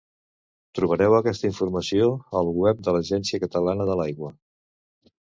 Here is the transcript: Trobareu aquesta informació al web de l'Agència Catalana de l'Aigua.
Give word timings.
Trobareu 0.79 1.17
aquesta 1.17 1.47
informació 1.51 2.09
al 2.41 2.51
web 2.65 2.83
de 2.89 2.97
l'Agència 2.99 3.45
Catalana 3.47 3.91
de 3.95 4.03
l'Aigua. 4.05 4.37